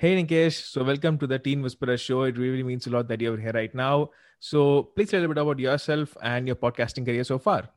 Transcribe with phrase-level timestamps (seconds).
[0.00, 2.22] Hey Nikesh, so welcome to the Teen Whisperer show.
[2.22, 4.10] It really means a lot that you're here right now.
[4.38, 7.68] So please tell a little bit about yourself and your podcasting career so far.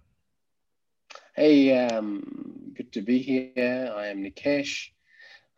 [1.35, 3.91] Hey, um, good to be here.
[3.97, 4.89] I am Nikesh.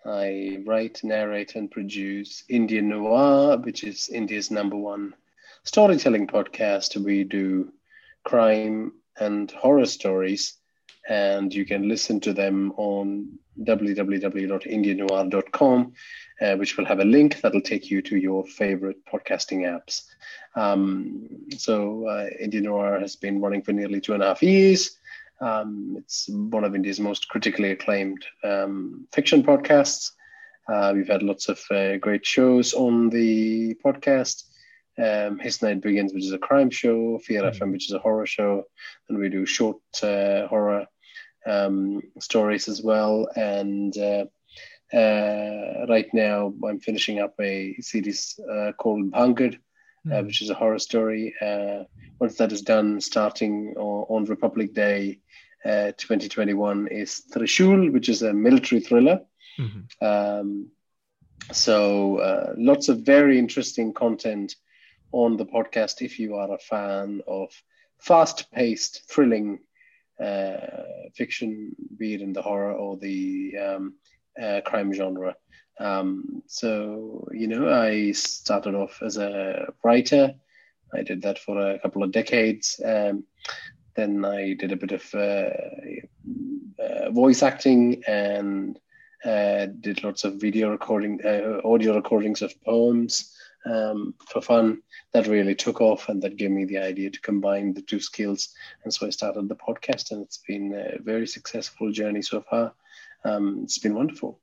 [0.06, 5.16] I write, narrate, and produce Indian Noir, which is India's number one
[5.66, 6.96] storytelling podcast.
[6.96, 7.74] We do
[8.24, 10.54] crime and horror stories,
[11.10, 15.94] and you can listen to them on www.indiannoir.com
[16.42, 20.04] uh, which will have a link that'll take you to your favorite podcasting apps.
[20.56, 24.98] Um, so, uh, Indian Noir has been running for nearly two and a half years.
[25.42, 30.12] Um, it's one of India's most critically acclaimed um, fiction podcasts.
[30.68, 34.44] Uh, we've had lots of uh, great shows on the podcast.
[34.98, 37.64] Um, His Night Begins, which is a crime show, Fear mm-hmm.
[37.64, 38.64] FM, which is a horror show,
[39.10, 40.86] and we do short uh, horror
[41.46, 43.28] um, stories as well.
[43.36, 44.26] And uh,
[44.96, 49.58] uh, right now, I'm finishing up a series uh, called Bhangar,
[50.06, 50.26] mm.
[50.26, 51.34] which is a horror story.
[51.42, 51.84] Uh,
[52.20, 55.20] once that is done, starting on, on Republic Day
[55.64, 59.22] 2021, is Trishul, which is a military thriller.
[59.60, 60.06] Mm-hmm.
[60.06, 60.68] Um,
[61.52, 64.56] so, lots of very interesting content
[65.12, 67.50] on the podcast if you are a fan of
[68.00, 69.60] fast paced, thrilling
[70.20, 70.84] uh,
[71.16, 73.94] fiction, be it in the horror or the um,
[74.42, 75.36] uh, crime genre.
[75.80, 80.36] Um, so, you know, I started off as a writer.
[80.94, 82.80] I did that for a couple of decades.
[82.84, 83.24] Um,
[83.96, 85.50] then I did a bit of uh,
[86.82, 88.80] uh, voice acting and
[89.26, 94.82] uh, did lots of video recording, uh, audio recordings of poems um, for fun.
[95.14, 98.50] That really took off, and that gave me the idea to combine the two skills.
[98.84, 102.74] And so I started the podcast, and it's been a very successful journey so far
[103.26, 104.40] um, it's been wonderful.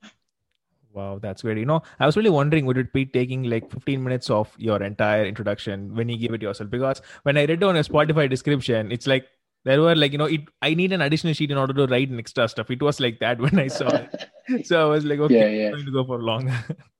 [0.92, 1.58] Wow, that's great.
[1.58, 4.82] You know, I was really wondering, would it be taking like 15 minutes of your
[4.82, 6.70] entire introduction when you give it yourself?
[6.70, 9.26] Because when I read on a Spotify description, it's like
[9.64, 12.10] there were like, you know, it I need an additional sheet in order to write
[12.18, 12.70] extra stuff.
[12.70, 14.66] It was like that when I saw it.
[14.66, 15.66] so I was like, okay, yeah, yeah.
[15.68, 16.52] I'm going to go for long.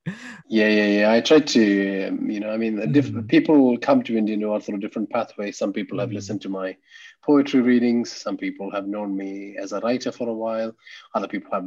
[0.51, 1.11] yeah, yeah, yeah.
[1.13, 3.21] I tried to, um, you know, I mean, mm-hmm.
[3.27, 5.57] people come to Indian Noir through different pathways.
[5.57, 6.17] Some people have mm-hmm.
[6.17, 6.75] listened to my
[7.23, 8.11] poetry readings.
[8.11, 10.75] Some people have known me as a writer for a while.
[11.15, 11.65] Other people have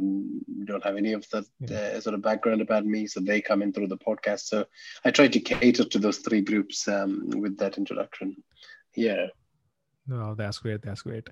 [0.65, 3.73] don't have any of that uh, sort of background about me, so they come in
[3.73, 4.41] through the podcast.
[4.41, 4.65] So
[5.03, 8.35] I try to cater to those three groups um, with that introduction.
[8.95, 9.29] Yeah.
[10.11, 10.83] Oh, that's great.
[10.83, 11.27] That's great.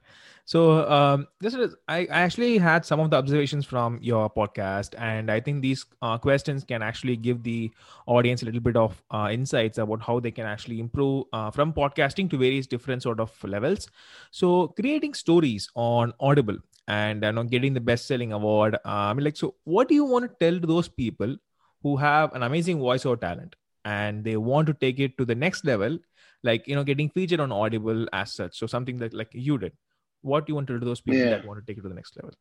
[0.46, 4.96] So, um, this is I, I actually had some of the observations from your podcast,
[4.98, 7.72] and I think these uh, questions can actually give the
[8.08, 11.72] audience a little bit of uh, insights about how they can actually improve uh, from
[11.72, 13.88] podcasting to various different sort of levels.
[14.32, 16.58] So, creating stories on Audible
[16.88, 18.76] and you know getting the best-selling award.
[18.84, 21.36] I mean, like, so what do you want to tell to those people
[21.84, 25.36] who have an amazing voice or talent and they want to take it to the
[25.36, 26.00] next level?
[26.44, 28.58] Like you know getting featured on audible as such.
[28.58, 29.74] So something that like you did.
[30.22, 31.32] What do you want to do to those people yeah.
[31.32, 32.32] that want to take it to the next level?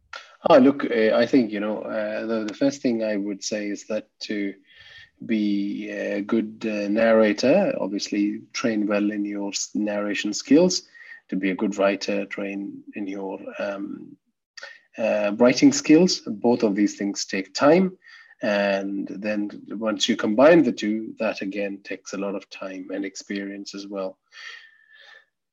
[0.50, 3.68] Oh look uh, i think you know uh, the, the first thing i would say
[3.68, 4.54] is that to
[5.26, 10.82] be a good uh, narrator obviously train well in your narration skills
[11.28, 14.16] to be a good writer train in your um,
[14.98, 17.96] uh, writing skills both of these things take time
[18.42, 23.04] and then once you combine the two, that again takes a lot of time and
[23.04, 24.18] experience as well.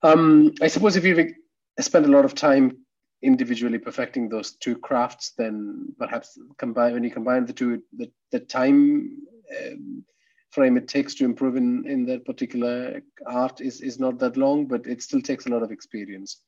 [0.02, 1.34] Um, I suppose if you
[1.78, 2.78] spend a lot of time
[3.22, 8.40] individually perfecting those two crafts, then perhaps combine when you combine the two, the, the
[8.40, 9.18] time
[9.56, 10.04] um,
[10.50, 14.66] frame it takes to improve in, in that particular art is, is not that long,
[14.66, 16.40] but it still takes a lot of experience.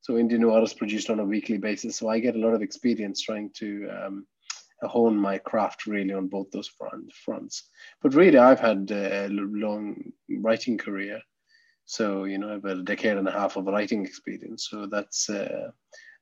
[0.00, 2.62] So Indian Noir is produced on a weekly basis, so I get a lot of
[2.62, 4.26] experience trying to um,
[4.82, 7.68] hone my craft really on both those front, fronts.
[8.02, 11.20] But really, I've had a long writing career,
[11.84, 14.68] so you know, I've had a decade and a half of writing experience.
[14.70, 15.70] So that's uh,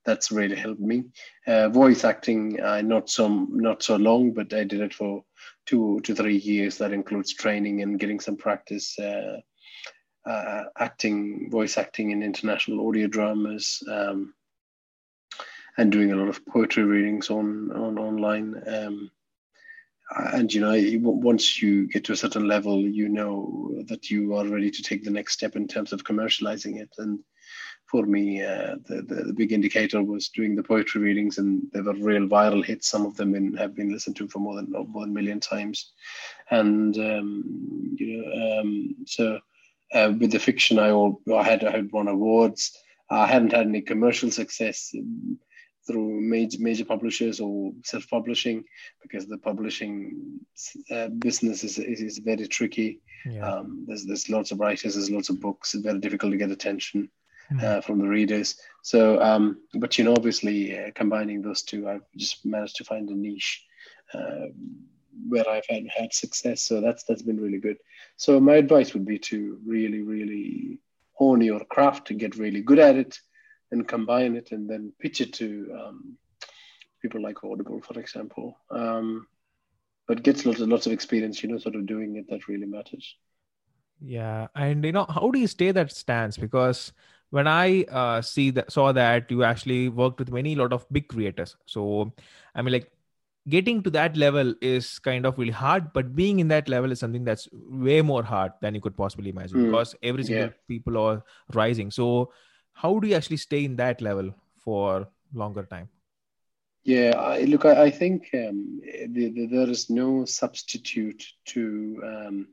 [0.04, 1.04] that's really helped me.
[1.46, 5.24] Uh, voice acting, uh, not so not so long, but I did it for
[5.66, 6.78] two to three years.
[6.78, 8.98] That includes training and getting some practice.
[8.98, 9.40] Uh,
[10.26, 14.34] uh, acting, voice acting in international audio dramas, um,
[15.78, 18.62] and doing a lot of poetry readings on on online.
[18.66, 19.10] Um,
[20.10, 24.46] and you know, once you get to a certain level, you know that you are
[24.46, 26.90] ready to take the next step in terms of commercializing it.
[26.98, 27.18] And
[27.86, 31.80] for me, uh, the, the, the big indicator was doing the poetry readings, and they
[31.80, 32.88] were real viral hits.
[32.88, 35.92] Some of them in, have been listened to for more than one million times,
[36.50, 39.40] and um, you know, um, so
[39.92, 42.76] uh, with the fiction, I all I had I had won awards.
[43.08, 44.92] I hadn't had any commercial success
[45.86, 48.64] through major major publishers or self-publishing
[49.02, 50.40] because the publishing
[50.90, 53.00] uh, business is, is, is very tricky.
[53.24, 53.48] Yeah.
[53.48, 55.74] Um, there's there's lots of writers, there's lots of books.
[55.74, 57.10] It's very difficult to get attention
[57.50, 57.62] mm.
[57.62, 58.56] uh, from the readers.
[58.82, 63.08] So, um, but you know, obviously, uh, combining those two, I've just managed to find
[63.10, 63.64] a niche
[64.14, 64.46] uh,
[65.28, 66.62] where I've had had success.
[66.62, 67.78] So that's that's been really good.
[68.16, 70.78] So my advice would be to really, really
[71.12, 73.18] hone your craft to get really good at it
[73.72, 76.16] and combine it and then pitch it to um,
[77.02, 78.58] people like Audible, for example.
[78.70, 79.26] Um,
[80.06, 82.66] but gets lots of lots of experience, you know, sort of doing it that really
[82.66, 83.16] matters.
[84.00, 86.36] Yeah, and you know, how do you stay that stance?
[86.36, 86.92] Because
[87.30, 91.08] when I uh, see that saw that you actually worked with many lot of big
[91.08, 92.12] creators, so
[92.54, 92.92] I mean, like
[93.48, 96.98] getting to that level is kind of really hard, but being in that level is
[96.98, 99.66] something that's way more hard than you could possibly imagine mm.
[99.66, 100.52] because every single yeah.
[100.68, 101.22] people are
[101.52, 101.90] rising.
[101.90, 102.32] So
[102.76, 105.88] how do you actually stay in that level for longer time?
[106.84, 112.48] Yeah I, look I, I think um, the, the, there is no substitute to um,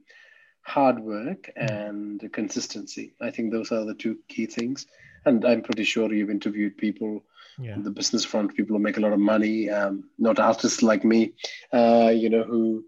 [0.61, 3.13] hard work and consistency.
[3.21, 4.87] I think those are the two key things.
[5.25, 7.23] And i'm pretty sure you've interviewed people
[7.59, 7.75] yeah.
[7.77, 8.55] the business front.
[8.55, 11.33] People who make a lot of money um, not artists like me
[11.73, 12.85] uh, you know who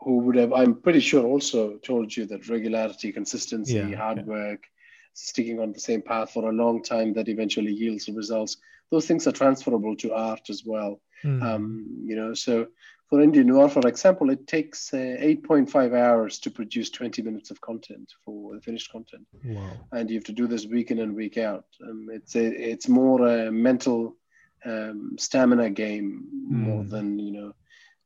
[0.00, 4.24] who would have i'm pretty sure also told you that regularity consistency yeah, hard yeah.
[4.24, 4.62] work
[5.14, 8.56] sticking on the same path for a long time that eventually yields results.
[8.90, 11.00] Those things are transferable to art as well.
[11.24, 11.42] Mm.
[11.42, 12.68] Um, you know, so
[13.08, 17.60] for Indian noir, for example, it takes uh, 8.5 hours to produce 20 minutes of
[17.60, 19.26] content for the finished content.
[19.44, 19.70] Wow.
[19.92, 21.64] And you have to do this week in and week out.
[21.82, 24.16] Um, it's a, it's more a mental
[24.64, 26.50] um, stamina game mm.
[26.50, 27.54] more than, you know,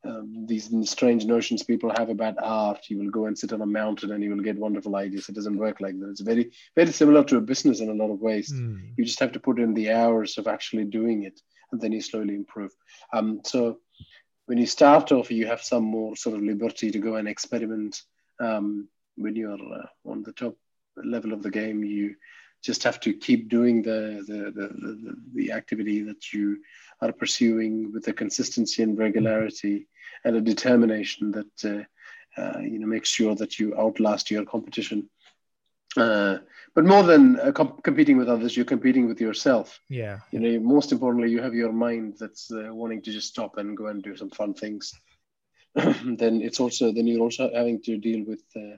[0.05, 2.81] um, these strange notions people have about art.
[2.89, 5.29] You will go and sit on a mountain and you will get wonderful ideas.
[5.29, 6.11] It doesn't work like that.
[6.11, 8.53] It's very, very similar to a business in a lot of ways.
[8.53, 8.95] Mm.
[8.97, 11.41] You just have to put in the hours of actually doing it,
[11.71, 12.73] and then you slowly improve.
[13.13, 13.79] Um, so
[14.47, 18.03] when you start off, you have some more sort of liberty to go and experiment.
[18.41, 20.57] Um, when you're uh, on the top
[20.97, 22.17] level of the game, you
[22.63, 26.59] just have to keep doing the the, the, the, the activity that you
[27.01, 29.89] are pursuing with a consistency and regularity
[30.25, 35.09] and a determination that uh, uh, you know makes sure that you outlast your competition.
[35.97, 36.39] Uh,
[36.75, 39.79] but more than uh, comp- competing with others, you're competing with yourself.
[39.91, 40.21] Yeah.
[40.31, 43.77] You know, most importantly, you have your mind that's uh, wanting to just stop and
[43.77, 44.95] go and do some fun things.
[45.75, 48.77] then it's also then you're also having to deal with uh,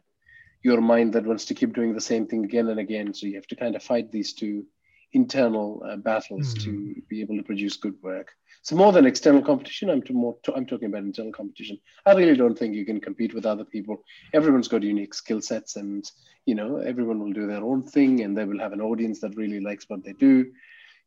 [0.65, 3.15] your mind that wants to keep doing the same thing again and again.
[3.15, 4.65] So you have to kind of fight these two
[5.13, 6.65] internal uh, battles mm-hmm.
[6.65, 8.33] to be able to produce good work.
[8.63, 11.79] So more than external competition, I'm to more to, I'm talking about internal competition.
[12.07, 14.03] I really don't think you can compete with other people.
[14.33, 16.11] Everyone's got unique skill sets, and
[16.47, 19.37] you know everyone will do their own thing, and they will have an audience that
[19.37, 20.51] really likes what they do.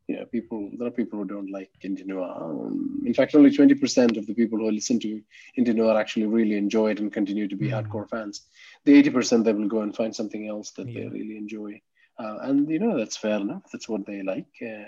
[0.07, 2.31] You know, people there are people who don't like Indian noir.
[2.39, 5.21] Um, in fact, only 20% of the people who listen to
[5.57, 7.89] Indian noir actually really enjoy it and continue to be mm-hmm.
[7.89, 8.43] hardcore fans.
[8.87, 11.01] The 80% they will go and find something else that yeah.
[11.01, 11.81] they really enjoy.
[12.17, 13.63] Uh, and you know that's fair enough.
[13.69, 14.47] That's what they like.
[14.61, 14.87] Uh,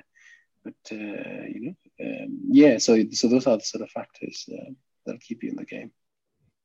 [0.63, 2.77] but uh, you know, um, yeah.
[2.77, 4.71] So so those are the sort of factors uh,
[5.05, 5.91] that'll keep you in the game.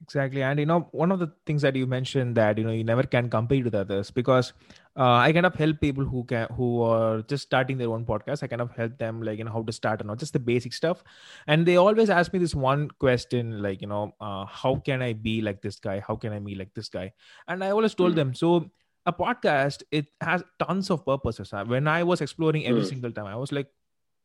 [0.05, 2.85] Exactly, and you know, one of the things that you mentioned that you know you
[2.85, 4.53] never can compete with others because
[4.99, 8.43] uh, I kind of help people who can who are just starting their own podcast.
[8.43, 10.39] I kind of help them like you know how to start or not, just the
[10.39, 11.03] basic stuff.
[11.47, 15.15] And they always ask me this one question like you know uh, how can I
[15.15, 16.01] be like this guy?
[16.07, 17.13] How can I be like this guy?
[17.49, 18.17] And I always told mm.
[18.17, 18.71] them so
[19.07, 22.89] a podcast it has tons of purposes when i was exploring every mm.
[22.89, 23.67] single time i was like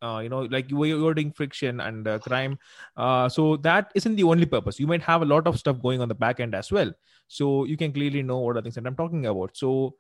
[0.02, 2.58] uh, you know like you were doing friction and uh, crime.
[2.98, 4.80] Uh, so that isn't the only purpose.
[4.80, 6.92] You might have a lot of stuff going on the back end as well.
[7.28, 9.56] So you can clearly know what are things that i'm talking about.
[9.56, 9.96] So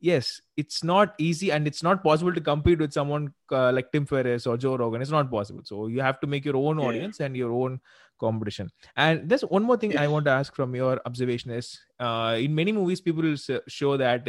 [0.00, 4.06] yes, it's not easy and it's not possible to compete with someone uh, like Tim
[4.06, 5.02] Ferriss or Joe Rogan.
[5.02, 5.62] It's not possible.
[5.64, 7.80] So you have to make your own audience and your own
[8.18, 8.70] competition.
[8.96, 10.02] And there's one more thing yeah.
[10.02, 13.36] I want to ask from your observation is uh, in many movies, people
[13.68, 14.28] show that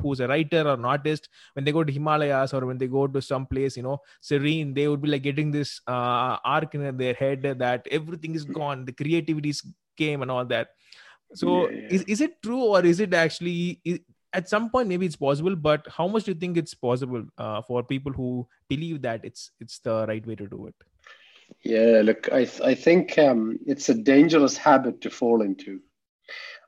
[0.00, 3.06] who's a writer or an artist, when they go to Himalayas or when they go
[3.06, 6.96] to some place, you know, serene, they would be like getting this uh, arc in
[6.96, 9.52] their head that everything is gone, the creativity
[9.96, 10.68] came and all that.
[11.34, 13.82] So yeah, is, is it true or is it actually
[14.32, 17.62] at some point maybe it's possible but how much do you think it's possible uh,
[17.62, 20.74] for people who believe that it's it's the right way to do it?
[21.62, 25.80] Yeah look i, th- I think um, it's a dangerous habit to fall into.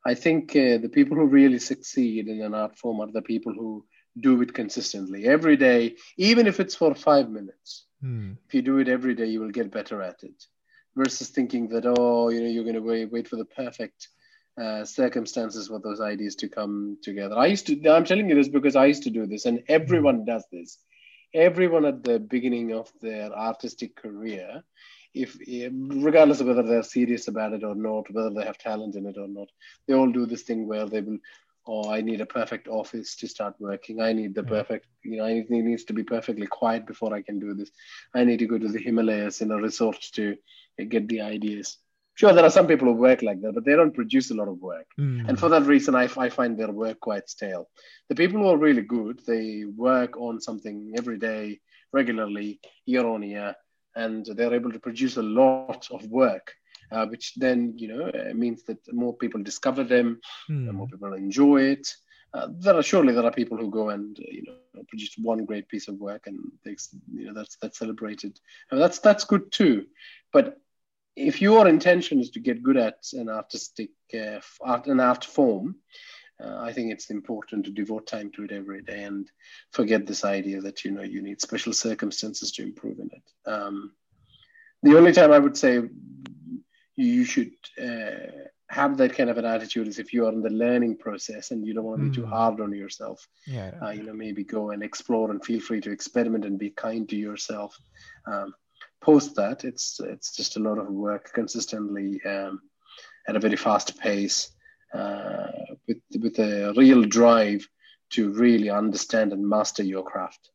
[0.06, 3.52] I think uh, the people who really succeed in an art form are the people
[3.52, 3.84] who
[4.18, 7.86] do it consistently every day even if it's for five minutes.
[8.00, 8.32] Hmm.
[8.46, 10.44] if you do it every day you will get better at it.
[10.96, 14.08] Versus thinking that oh you know you're going to wait wait for the perfect
[14.58, 17.36] uh, circumstances for those ideas to come together.
[17.36, 20.24] I used to, I'm telling you this because I used to do this, and everyone
[20.24, 20.78] does this.
[21.34, 24.62] everyone at the beginning of their artistic career
[25.14, 29.06] if regardless of whether they're serious about it or not whether they have talent in
[29.06, 29.48] it or not
[29.86, 31.18] they all do this thing where they will
[31.66, 34.00] oh i need a perfect office to start working.
[34.00, 37.38] I need the perfect you know it needs to be perfectly quiet before i can
[37.38, 37.70] do this.
[38.14, 40.36] I need to go to the himalayas in a resort to
[40.88, 41.78] get the ideas
[42.14, 44.48] sure there are some people who work like that but they don't produce a lot
[44.48, 44.86] of work.
[44.98, 45.28] Mm.
[45.28, 47.68] and for that reason I, I find their work quite stale.
[48.08, 51.60] The people who are really good they work on something every day
[51.92, 53.54] regularly year on year
[53.96, 56.52] and they're able to produce a lot of work
[56.92, 60.68] uh, which then you know uh, means that more people discover them Mm.
[60.68, 61.86] and more people enjoy it.
[62.32, 65.44] Uh, there are surely there are people who go and uh, you know produce one
[65.44, 66.76] great piece of work and they,
[67.12, 68.38] you know that's that's celebrated.
[68.70, 69.86] And that's that's good too.
[70.32, 70.56] But
[71.16, 75.76] if your intention is to get good at an artistic uh, art an art form
[76.42, 79.30] uh, i think it's important to devote time to it every day and
[79.72, 83.50] forget this idea that you know you need special circumstances to improve in it.
[83.50, 83.92] Um,
[84.82, 85.80] the only time i would say
[86.96, 88.26] you should uh,
[88.68, 91.66] have that kind of an attitude is if you are in the learning process and
[91.66, 92.28] you don't want to be too Mm.
[92.28, 93.26] hard on yourself.
[93.46, 93.72] Yeah.
[93.82, 97.08] Uh, you know maybe go and explore and feel free to experiment and be kind
[97.08, 97.76] to yourself.
[98.26, 98.54] Um,
[99.00, 102.60] post that it's it's just a lot of work consistently um,
[103.28, 104.50] at a very fast pace
[104.94, 105.48] uh,
[105.88, 107.66] with with a real drive
[108.10, 110.50] to really understand and master your craft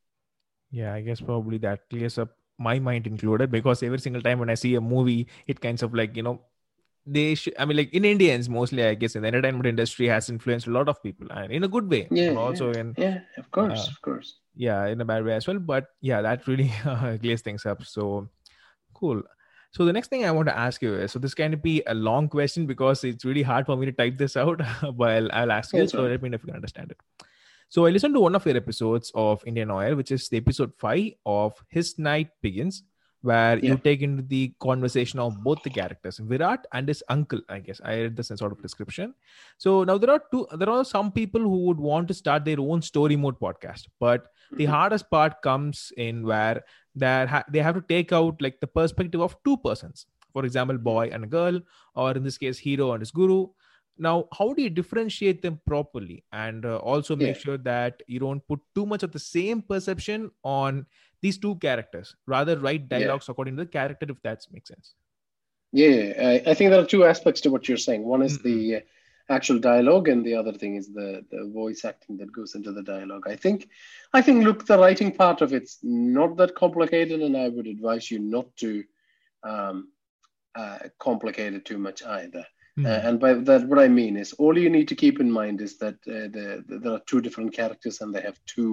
[0.71, 4.49] Yeah, I guess probably that clears up my mind included because every single time when
[4.49, 6.41] I see a movie, it kinds of like, you know,
[7.05, 10.29] they should, I mean, like in Indians, mostly, I guess, in the entertainment industry has
[10.29, 12.11] influenced a lot of people and in a good way.
[12.11, 15.47] Yeah, also in, yeah of course Uh, of course yeah, in a bad way as
[15.47, 15.59] well.
[15.59, 17.83] But yeah, that really uh, clears things up.
[17.85, 18.29] So
[18.93, 19.21] cool.
[19.71, 21.93] So the next thing I want to ask you is, so this can be a
[21.93, 24.61] long question because it's really hard for me to type this out,
[24.95, 25.79] but I'll, I'll ask you.
[25.79, 26.97] That's So let me know if you can understand it.
[27.69, 30.71] So I listened to one of your episodes of Indian Noir, which is the episode
[30.77, 32.83] five of His Night Begins,
[33.29, 37.41] where you take into the conversation of both the characters, Virat and his uncle.
[37.49, 39.13] I guess I read this in sort of description.
[39.65, 40.45] So now there are two.
[40.63, 44.27] There are some people who would want to start their own story mode podcast, but
[44.61, 44.73] the Mhm.
[44.77, 46.63] hardest part comes in where
[47.03, 50.05] they ha- they have to take out like the perspective of two persons.
[50.37, 51.61] For example, boy and a girl,
[51.95, 53.39] or in this case, hero and his guru.
[54.05, 56.15] Now, how do you differentiate them properly,
[56.45, 57.43] and uh, also make Yeah.
[57.43, 60.81] sure that you don't put too much of the same perception on
[61.25, 62.15] these two characters?
[62.35, 64.95] Rather, write dialogues according to the character, if that makes sense.
[65.83, 66.01] Yeah,
[66.31, 68.03] I, I think there are two aspects to what you're saying.
[68.15, 68.49] One is Mm-hmm.
[68.49, 68.81] the uh,
[69.37, 72.83] actual dialogue, and the other thing is the the voice acting that goes into the
[72.93, 73.25] dialogue.
[73.33, 73.59] I think,
[74.17, 78.05] I think, look, the writing part of it's not that complicated, and I would advise
[78.11, 78.69] you not to
[79.51, 79.75] um,
[80.61, 82.45] uh, complicate it too much either.
[82.77, 82.85] Hmm.
[82.85, 85.61] Uh, and by that, what I mean is, all you need to keep in mind
[85.61, 88.71] is that uh, the, the, there are two different characters and they have two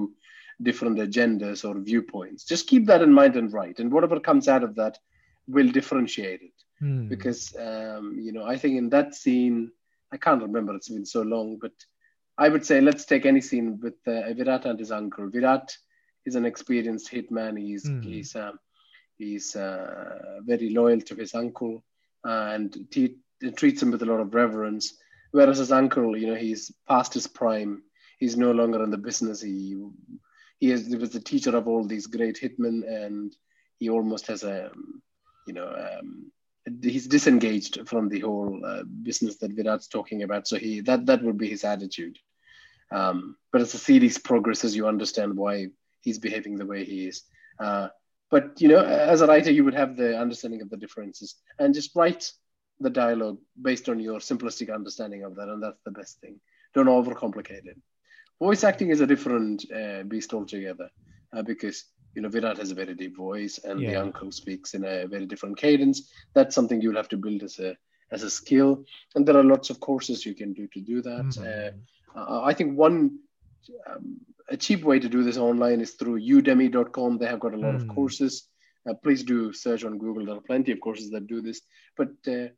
[0.60, 2.44] different agendas or viewpoints.
[2.44, 4.98] Just keep that in mind and write, and whatever comes out of that
[5.46, 6.52] will differentiate it.
[6.80, 7.08] Hmm.
[7.08, 9.70] Because um, you know, I think in that scene,
[10.12, 11.58] I can't remember; it's been so long.
[11.60, 11.72] But
[12.38, 15.28] I would say, let's take any scene with uh, Virat and his uncle.
[15.28, 15.76] Virat
[16.24, 17.58] is an experienced hitman.
[17.58, 18.00] He's Hmm.
[18.00, 18.58] he's um,
[19.18, 21.82] he's uh, very loyal to his uncle
[22.26, 23.16] uh, and te-
[23.56, 24.94] treats him with a lot of reverence.
[25.32, 27.82] Whereas his uncle, you know, he's past his prime.
[28.18, 29.40] He's no longer in the business.
[29.40, 29.76] He
[30.62, 33.34] he, is, he was the teacher of all these great hitmen, and
[33.80, 34.70] he almost has a,
[35.44, 36.30] you know, um,
[36.80, 40.46] he's disengaged from the whole uh, business that Virat's talking about.
[40.46, 42.16] So he that that would be his attitude.
[42.92, 45.66] Um, but as the series progresses, you understand why
[46.00, 47.24] he's behaving the way he is.
[47.58, 47.88] Uh,
[48.30, 51.74] but you know, as a writer, you would have the understanding of the differences and
[51.74, 52.30] just write
[52.78, 56.38] the dialogue based on your simplistic understanding of that, and that's the best thing.
[56.72, 57.78] Don't overcomplicate it.
[58.46, 60.88] Voice acting is a different uh, beast altogether
[61.34, 61.76] uh, because
[62.14, 64.02] you know Virat has a very deep voice, and the Yeah.
[64.06, 65.98] uncle speaks in a very different cadence.
[66.34, 67.70] That's something you'll have to build as a
[68.16, 68.70] as a skill,
[69.14, 71.28] and there are lots of courses you can do to do that.
[71.36, 71.46] Mhm.
[71.50, 71.70] Uh,
[72.20, 72.98] uh, I think one
[73.90, 74.04] um,
[74.54, 77.10] a cheap way to do this online is through udemy.com.
[77.18, 77.80] They have got a lot Mm.
[77.80, 78.34] of courses.
[78.86, 80.24] Uh, please do search on Google.
[80.26, 81.58] There are plenty of courses that do this.
[82.00, 82.48] But uh,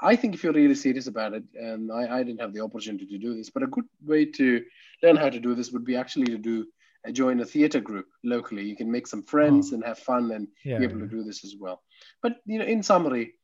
[0.00, 3.06] I think if you're really serious about it, and I, I didn't have the opportunity
[3.06, 4.64] to do this, but a good way to
[5.02, 6.66] learn how to do this would be actually to do
[7.06, 8.64] uh, join a theater group locally.
[8.64, 9.74] You can make some friends Oh.
[9.76, 11.82] and have fun and yeah, be able to do this as well.
[12.22, 13.34] But you know, in summary,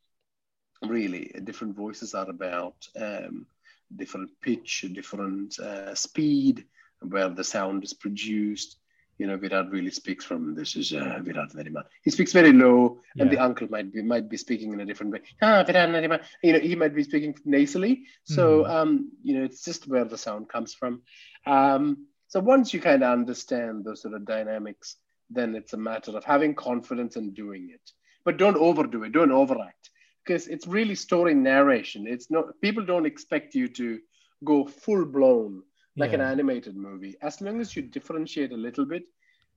[0.82, 3.46] really, different voices are about um,
[3.94, 6.64] different pitch, different uh, speed,
[7.00, 8.76] where the sound is produced.
[9.20, 11.84] You know, Virat really speaks from this is uh, Virat Nariman.
[12.02, 15.12] He speaks very low, and the uncle might be might be speaking in a different
[15.12, 15.20] way.
[15.42, 16.22] Ah, Virat Nariman.
[16.42, 18.06] You know, he might be speaking nasally.
[18.24, 18.70] So, Mhm.
[18.70, 18.90] um,
[19.22, 21.02] you know, it's just where the sound comes from.
[21.44, 24.96] Um, so once you kind of understand those sort of dynamics,
[25.28, 27.84] then it's a matter of having confidence and doing it.
[28.24, 29.12] But don't overdo it.
[29.12, 29.90] Don't overact
[30.24, 32.06] because it's really story narration.
[32.06, 34.00] It's not people don't expect you to
[34.42, 35.62] go full blown
[36.00, 36.16] like yeah.
[36.16, 37.16] an animated movie.
[37.22, 39.04] As long as you differentiate a little bit,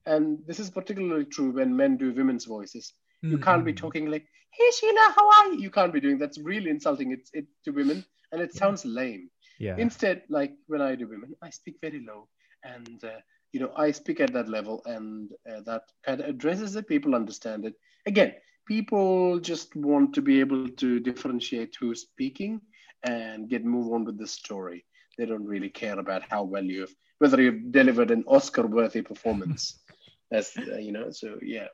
[0.05, 2.93] and this is particularly true when men do women's voices.
[3.23, 3.31] Mm-hmm.
[3.31, 3.85] You can't be mm-hmm.
[3.85, 7.11] talking like, "Hey Sheila, how are you?" You can't be doing that's really insulting.
[7.11, 9.29] It's it to women, and it sounds lame.
[9.59, 9.75] Yeah.
[9.77, 12.27] Instead, like when I do women, I speak very low,
[12.63, 13.19] and uh,
[13.53, 16.87] you know I speak at that level, and uh, that kind of addresses it.
[16.87, 17.75] People understand it.
[18.05, 18.33] Again,
[18.67, 22.59] people just want to be able to differentiate who's speaking
[23.03, 24.85] and get move on with the story.
[25.17, 29.79] They don't really care about how well you've whether you've delivered an Oscar-worthy performance.
[30.31, 31.67] As uh, you know, so yeah.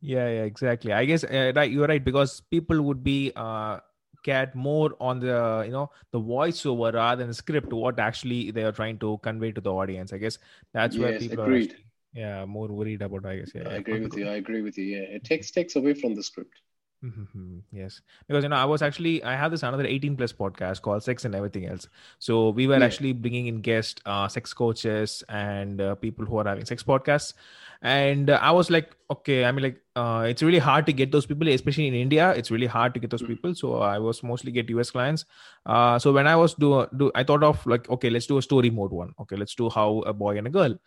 [0.00, 0.92] Yeah, yeah, exactly.
[0.92, 3.80] I guess uh, right, you're right because people would be uh,
[4.22, 7.72] get more on the you know the voiceover rather than the script.
[7.72, 10.12] What actually they are trying to convey to the audience.
[10.12, 10.38] I guess
[10.72, 11.70] that's yes, where people agreed.
[11.70, 11.72] are.
[11.72, 11.84] Actually,
[12.14, 14.84] yeah more worried about i guess yeah i agree with you i agree with you
[14.84, 16.60] yeah it takes takes away from the script
[17.04, 17.58] mm-hmm.
[17.72, 18.00] yes.
[18.26, 21.24] Because you know i was actually i have this another 18 plus podcast called sex
[21.24, 21.88] and everything else.
[22.18, 22.84] So we were yeah.
[22.84, 27.34] actually bringing in guest uh, sex coaches and uh, people who are having sex podcasts.
[27.82, 31.12] And uh, i was like okay i mean like uh, it's really hard to get
[31.12, 32.30] those people especially in india.
[32.30, 33.34] It's really hard to get those mm-hmm.
[33.34, 33.54] people.
[33.54, 35.24] So i was mostly get us clients.
[35.66, 38.42] Uh, so when i was do, do i thought of like okay let's do a
[38.42, 39.12] story mode one.
[39.20, 40.78] Okay let's do how a boy and a girl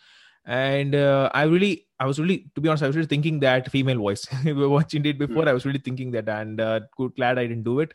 [0.48, 3.70] and uh, i really i was really to be honest i was really thinking that
[3.70, 4.26] female voice.
[4.46, 5.50] We were watching it before mm.
[5.50, 7.94] i was really thinking that and uh, good glad i didn't do it.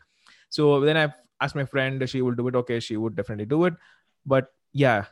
[0.51, 2.55] So then i asked my friend she will do it.
[2.55, 3.75] Okay she would definitely do it.
[4.27, 5.07] But yeah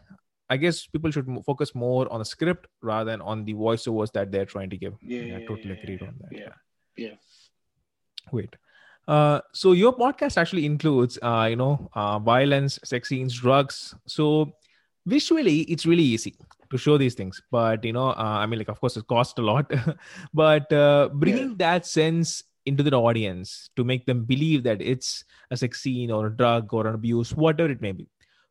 [0.48, 4.30] i guess people should focus more on the script rather than on the voiceovers that
[4.30, 4.94] they're trying to give.
[5.00, 6.54] Yeah, yeah, yeah totally yeah, agreed on that yeah.
[6.96, 7.14] yeah.
[8.32, 8.54] Wait.
[9.08, 13.94] Uh, so your podcast actually includes uh, you know uh, violence sex scenes drugs.
[14.06, 14.52] So
[15.06, 16.36] visually it's really easy
[16.70, 19.38] to show these things but you know uh, i mean like of course it costs
[19.38, 19.70] a lot
[20.34, 21.56] but uh, bringing yeah.
[21.58, 26.26] that sense into the audience to make them believe that it's a sex scene or
[26.26, 28.06] a drug or an abuse whatever it may be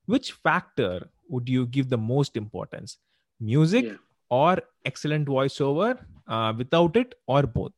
[0.06, 2.98] which factor would you give the most importance
[3.40, 3.94] music yeah.
[4.30, 7.74] or excellent voiceover uh, without it or both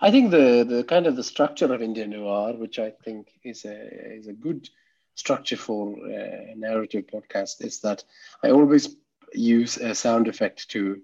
[0.00, 3.64] i think the the kind of the structure of indian noir which i think is
[3.64, 3.76] a
[4.18, 4.68] is a good
[5.14, 8.02] structure for a narrative podcast is that
[8.42, 8.96] I always
[9.34, 11.00] use a sound effect to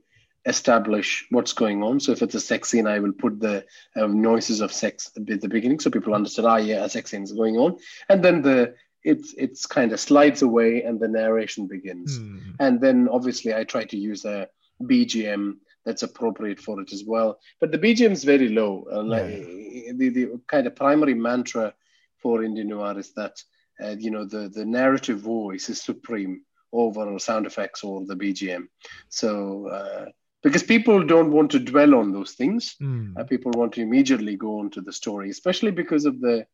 [0.47, 2.01] establish what's going on.
[2.01, 3.65] So if it's a sex scene, I will put the
[3.97, 6.47] uh, noises of sex at the beginning, so people understand.
[6.49, 7.77] Ah, yeah, a sex scene is going on,
[8.09, 12.19] and then the it's it's kind of slides away and the narration begins.
[12.19, 12.55] Mm.
[12.61, 14.49] And then obviously I try to use a
[14.83, 17.39] BGM that's appropriate for it as well.
[17.61, 18.87] But the BGM is very low.
[18.93, 19.93] Uh, yeah.
[19.95, 21.73] the, the kind of primary mantra
[22.19, 23.43] for Indian noir is that
[23.83, 28.69] uh, you know the the narrative voice is supreme over sound effects or the bgm
[29.09, 30.05] so uh,
[30.43, 33.17] because people don't want to dwell on those things mm.
[33.19, 36.47] uh, people want to immediately go on to the story especially because of the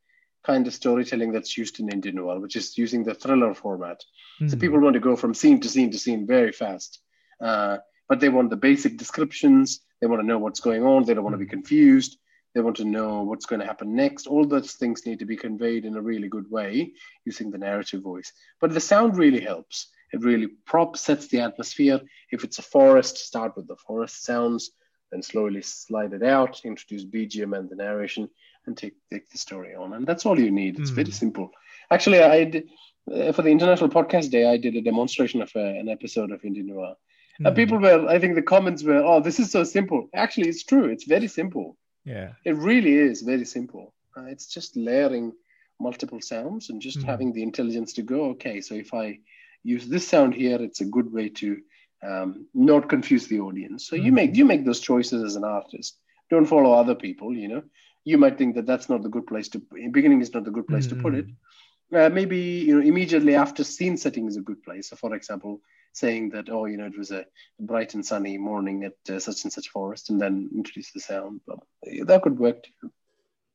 [0.45, 4.01] kind of storytelling that's used in indian noir which is using the thriller format
[4.41, 4.49] mm.
[4.49, 4.61] so hmm.
[4.61, 7.01] people want to go from scene to scene to scene very fast
[7.41, 7.77] uh,
[8.09, 11.25] but they want the basic descriptions they want to know what's going on they don't
[11.25, 11.51] want to be hmm.
[11.59, 12.19] confused
[12.55, 14.27] they want to know what's going to happen next.
[14.27, 16.93] All those things need to be conveyed in a really good way
[17.25, 18.33] using the narrative voice.
[18.61, 19.89] But the sound really helps.
[20.15, 22.01] It really prop sets the atmosphere.
[22.31, 24.71] If it's a forest, start with the forest sounds,
[25.11, 28.31] then slowly slide it out, introduce BGM and the narration,
[28.67, 29.93] and take, take the story on.
[29.93, 30.79] And that's all you need.
[30.79, 30.95] It's mm.
[30.95, 31.23] very hmm.
[31.25, 31.51] simple.
[31.91, 32.71] Actually, I did,
[33.13, 36.45] uh, for the International Podcast Day, I did a demonstration of uh, an episode of
[36.45, 36.95] Indian Noir.
[37.41, 37.47] Mm.
[37.47, 37.55] And hmm.
[37.55, 40.09] people were, I think the comments were, oh, this is so simple.
[40.15, 40.85] Actually, it's true.
[40.85, 41.77] It's very simple.
[42.05, 42.35] Yeah.
[42.45, 43.95] It really is very simple.
[44.17, 45.33] Uh, it's just layering
[45.81, 47.09] multiple sounds and just mm-hmm.
[47.09, 49.19] having the intelligence to go, okay, so if I
[49.65, 51.59] use this sound here, it's a good way to
[52.03, 53.89] um, not confuse the audience.
[53.89, 54.07] So mm-hmm.
[54.07, 55.99] you make you make those choices as an artist.
[56.31, 57.35] Don't follow other people.
[57.35, 57.63] You know,
[58.05, 59.63] you might think that that's not the good place to.
[59.91, 60.97] Beginning is not the good place mm-hmm.
[60.99, 61.27] to put it.
[61.27, 61.97] Mm-hmm.
[61.97, 64.91] Uh, maybe you know immediately after scene setting is a good place.
[64.91, 65.61] So, for example,
[65.95, 67.25] saying that oh you know it was a
[67.61, 71.41] bright and sunny morning at uh, such and such forest and then introduce the sound
[71.47, 71.59] but
[72.07, 72.91] that could work too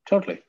[0.07, 0.41] totally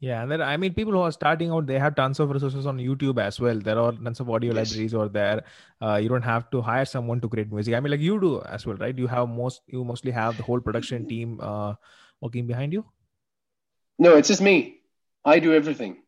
[0.00, 2.66] yeah and then i mean people who are starting out they have tons of resources
[2.66, 3.58] on youtube as well.
[3.58, 4.70] There are tons of audio yes.
[4.70, 5.44] libraries or there.
[5.80, 7.74] Uh, you don't have to hire someone to create music.
[7.74, 8.96] I mean like you do as well right?
[8.96, 11.74] You have most you mostly have the whole production team uh,
[12.20, 12.84] working behind you?
[13.98, 14.80] No it's just me.
[15.24, 15.98] I do everything.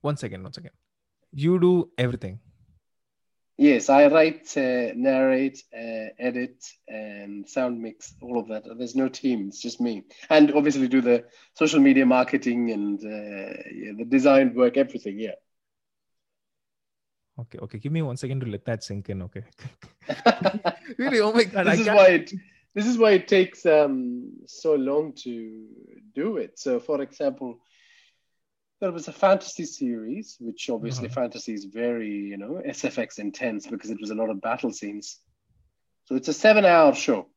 [0.00, 0.72] One second one second.
[1.32, 2.40] You do everything
[3.60, 8.62] Yes, I write, uh, narrate, uh, edit, and sound mix, all of that.
[8.78, 13.62] There's no team; it's just me, and obviously do the social media marketing and uh,
[13.74, 15.18] yeah, the design work, everything.
[15.18, 15.34] Yeah.
[17.40, 17.78] Okay, okay.
[17.78, 19.22] Give me one second to let that sink in.
[19.22, 19.42] Okay.
[20.96, 21.20] really?
[21.20, 21.66] Oh my god!
[21.66, 22.32] this I is can't- why it
[22.74, 25.66] this is why it takes um, so long to
[26.14, 26.58] do it.
[26.60, 27.58] So, for example,
[28.80, 31.22] there was a fantasy series, which obviously Uh-huh.
[31.22, 35.20] fantasy is very you know SFX intense because it was a lot of battle scenes.
[36.04, 37.28] So it's a seven-hour show.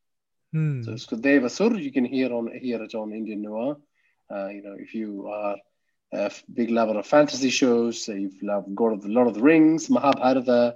[0.54, 0.82] Hmm.
[0.84, 1.82] So it's called Devasur.
[1.82, 3.77] You can hear on hear it on Indian Noir.
[4.34, 5.58] Uh, you know, if you are
[6.13, 9.41] a big lover of fantasy shows, so you've loved God of the Lord of the
[9.41, 10.75] Rings, Mahabharata,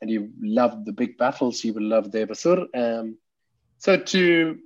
[0.00, 2.66] and you love the big battles, you will love Devasur.
[2.74, 3.18] Um,
[3.78, 4.58] so to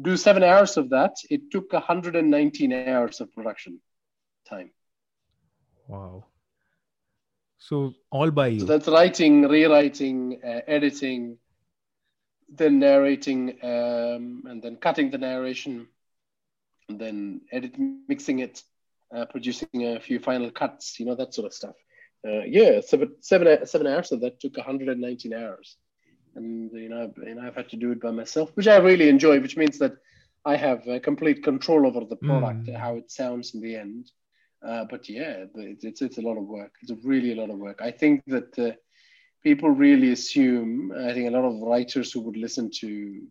[0.00, 3.80] do seven hours of that, it took 119 hours of production
[4.48, 4.70] time.
[5.86, 6.26] Wow.
[7.58, 8.60] So all by you.
[8.60, 11.38] So that's writing, rewriting, uh, editing,
[12.48, 15.88] then narrating, um, and then cutting the narration,
[16.88, 17.74] and then edit,
[18.08, 18.62] mixing it,
[19.14, 21.74] uh, producing a few final cuts, you know, that sort of stuff.
[22.26, 25.76] Uh, yeah, so seven seven hours of that took 119 hours,
[26.36, 29.08] and you know, you know, I've had to do it by myself, which I really
[29.08, 29.94] enjoy, which means that
[30.44, 32.76] I have uh, complete control over the product, Mm.
[32.76, 34.10] how it sounds in the end.
[34.66, 36.74] Uh, but yeah, it's, it's it's a lot of work.
[36.82, 37.80] It's really a lot of work.
[37.80, 38.72] I think that uh,
[39.42, 40.92] people really assume.
[40.92, 43.22] I think a lot of writers who would listen to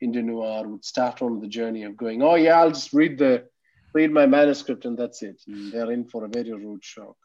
[0.00, 3.44] Indian noir would start on the journey of going, "Oh yeah, I'll just read the
[3.94, 7.16] read my manuscript and that's it." And they're in for a very rude shock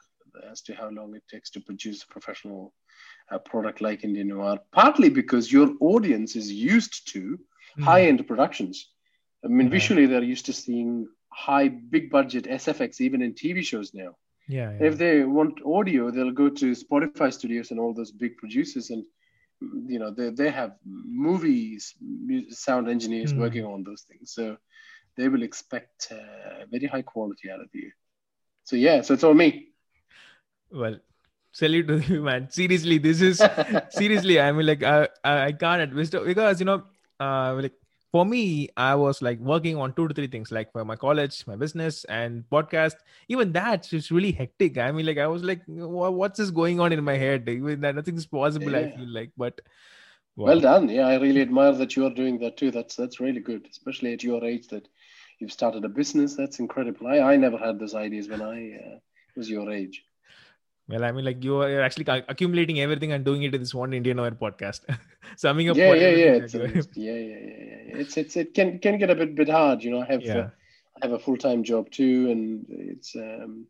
[0.51, 2.73] as to how long it takes to produce a professional
[3.31, 4.60] uh, product like Indian noir.
[4.71, 7.39] Partly because your audience is used to
[7.75, 7.83] Hmm.
[7.83, 8.89] high-end productions.
[9.43, 11.07] I mean, visually they're used to seeing
[11.45, 14.12] high, big-budget SFX even in TV shows now.
[14.47, 14.71] Yeah.
[14.71, 14.88] Yeah.
[14.88, 19.04] If they want audio, they'll go to Spotify studios and all those big producers, and
[19.93, 21.95] you know they they have movies,
[22.50, 23.41] sound engineers Hmm.
[23.43, 24.58] working on those things, so
[25.17, 27.91] they will expect uh, very high quality out of you.
[28.63, 29.50] So yeah, so it's all me.
[30.71, 30.97] Well,
[31.52, 32.50] salute to you, man.
[32.50, 33.41] Seriously, this is
[33.89, 34.39] seriously.
[34.39, 36.84] I mean, like, I I, I can't admit because you know,
[37.19, 37.76] uh, like
[38.11, 41.45] for me, I was like working on two to three things, like for my college,
[41.47, 42.95] my business, and podcast.
[43.27, 44.77] Even that's just really hectic.
[44.77, 47.47] I mean, like, I was like, what's this going on in my head?
[47.49, 48.75] Even that nothing's possible.
[48.75, 49.59] I feel like, but
[50.35, 50.89] Well done.
[50.89, 52.71] Yeah, I really admire that you are doing that too.
[52.71, 54.87] That's that's really good, especially at your age that
[55.39, 56.35] you've started a business.
[56.35, 57.07] That's incredible.
[57.07, 58.99] I, I never had those ideas when I uh,
[59.35, 60.03] was your age.
[60.89, 63.93] Well, I mean, like you are actually accumulating everything and doing it in this one
[63.93, 64.82] Indian Noir podcast,
[65.36, 65.78] summing up.
[65.78, 66.34] yeah, yeah, yeah.
[66.43, 67.97] It's, it's- yeah, yeah, yeah, yeah.
[68.02, 69.84] It's it's it can can get a bit bit hard.
[69.84, 70.50] You know, I have uh, yeah.
[71.02, 73.65] I have a full time job too, and it's um,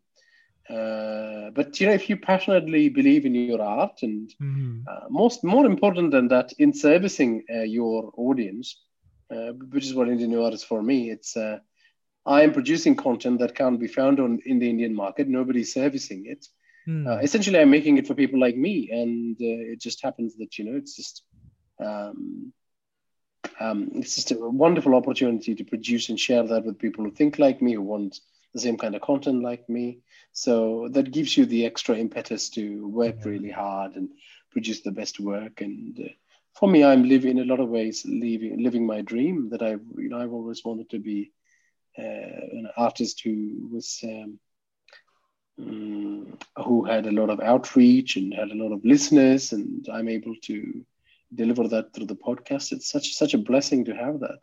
[0.70, 4.84] uh, but you know, if you passionately believe in your art, and Mhm.
[4.86, 8.76] uh, most more important than that, in servicing uh, your audience,
[9.34, 11.10] uh, which is what Indian Noir is for me.
[11.10, 11.58] It's uh,
[12.26, 15.28] I am producing content that can't be found on in the Indian market.
[15.28, 16.46] Nobody's servicing it.
[16.88, 17.06] Hmm.
[17.06, 20.58] Uh, essentially, I'm making it for people like me, and uh, it just happens that
[20.58, 21.22] you know it's just
[21.78, 22.54] um,
[23.60, 27.38] um, it's just a wonderful opportunity to produce and share that with people who think
[27.38, 28.18] like me, who want
[28.54, 29.98] the same kind of content like me.
[30.32, 33.26] So that gives you the extra impetus to work Yeah.
[33.26, 34.08] really hard and
[34.50, 35.60] produce the best work.
[35.60, 36.08] And uh,
[36.54, 39.84] for me, I'm living in a lot of ways living living my dream that I've
[39.98, 41.32] you know I've always wanted to be
[41.98, 44.00] uh, an artist who was.
[44.02, 44.38] Um,
[45.58, 50.34] who had a lot of outreach and had a lot of listeners, and I'm able
[50.42, 50.84] to
[51.34, 52.72] deliver that through the podcast.
[52.72, 54.38] It's such such a blessing to have that.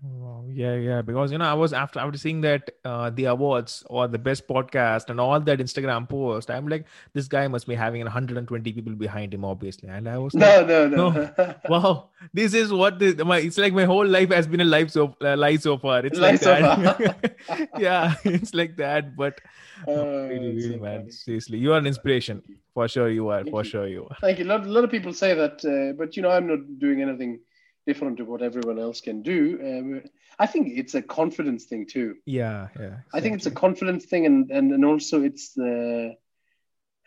[0.00, 0.44] Wow.
[0.48, 1.02] Yeah, yeah.
[1.02, 4.46] Because you know, I was after after seeing that uh the awards or the best
[4.46, 8.94] podcast and all that Instagram post, I'm like, this guy must be having 120 people
[8.94, 9.88] behind him, obviously.
[9.88, 11.54] And I was like, No, no, no.
[11.68, 15.16] wow, this is what my it's like my whole life has been a life so
[15.20, 16.06] uh, lie so far.
[16.06, 17.68] It's Lie like so that.
[17.78, 19.16] yeah, it's like that.
[19.16, 19.40] But
[19.86, 21.10] Uh, really, really, so man, funny.
[21.10, 22.42] seriously, you are an inspiration
[22.74, 23.08] for sure.
[23.08, 23.70] You are Thank for you.
[23.70, 23.86] sure.
[23.86, 24.16] You are.
[24.20, 24.44] Thank you.
[24.44, 27.02] A lot, a lot of people say that, uh, but you know, I'm not doing
[27.02, 27.40] anything
[27.88, 29.58] different to what everyone else can do.
[29.70, 30.02] Um,
[30.38, 32.16] I think it's a confidence thing too.
[32.26, 32.98] Yeah, yeah.
[33.14, 36.16] I think it's a confidence thing, and and, and also it's the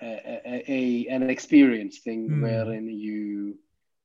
[0.01, 2.41] a, a, a an experience thing Hmm.
[2.41, 3.55] wherein you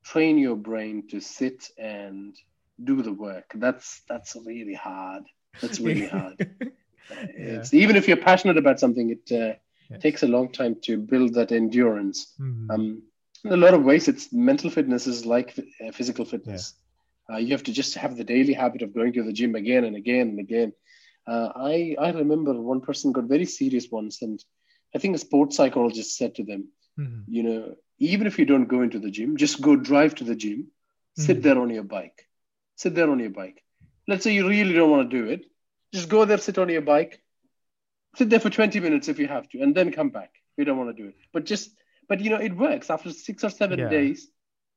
[0.05, 2.35] train your brain to sit and
[2.83, 3.51] do the work.
[3.55, 5.25] That's that's really hard.
[5.63, 6.37] That's really hard.
[7.37, 9.55] It's even if you're passionate about something, it uh,
[9.91, 10.01] Yes.
[10.03, 12.33] takes a long time to build that endurance.
[12.39, 12.69] Mhm.
[12.71, 13.03] Um,
[13.45, 16.75] in a lot of ways, it's mental fitness is like uh, physical fitness.
[17.31, 19.85] Uh, you have to just have the daily habit of going to the gym again
[19.85, 20.73] and again and again.
[21.27, 24.39] Uh, I I remember one person got very serious once, and
[24.95, 27.27] I think a sports psychologist said to them, Mhm.
[27.27, 30.37] you know, even if you don't go into the gym, just go drive to the
[30.37, 30.69] gym,
[31.15, 31.43] sit Mhm.
[31.43, 32.27] there on your bike,
[32.77, 33.63] sit there on your bike.
[34.09, 35.47] Let's say you really don't want to do it,
[35.93, 37.21] just go there, sit on your bike,
[38.17, 40.31] sit there for 20 minutes if you have to, and then come back.
[40.57, 41.71] You don't want to do it, but just
[42.09, 43.89] but you know it works after six or seven Yeah.
[43.89, 44.29] days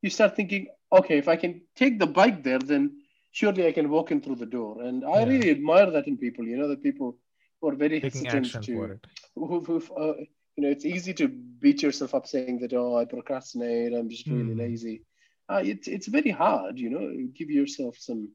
[0.01, 2.91] you start thinking okay if i can take the bike there then
[3.31, 5.31] surely i can walk in through the door and i Yeah.
[5.31, 7.15] really admire that in people you know the people
[7.61, 8.91] who are very Taking hesitant to
[9.35, 10.13] who, who uh,
[10.55, 14.23] you know it's easy to beat yourself up saying that oh i procrastinate i'm just
[14.23, 14.55] really Hmm.
[14.55, 15.01] lazy
[15.49, 17.05] uh, it's it's very hard you know
[17.37, 18.29] give yourself some